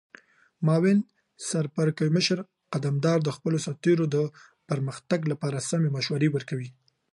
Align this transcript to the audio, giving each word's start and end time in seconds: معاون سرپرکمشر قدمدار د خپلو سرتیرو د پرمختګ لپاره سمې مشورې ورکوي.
معاون 0.65 0.97
سرپرکمشر 1.49 2.39
قدمدار 2.73 3.17
د 3.23 3.29
خپلو 3.35 3.57
سرتیرو 3.65 4.05
د 4.15 4.17
پرمختګ 4.69 5.19
لپاره 5.31 5.65
سمې 5.69 5.89
مشورې 5.95 6.29
ورکوي. 6.31 6.69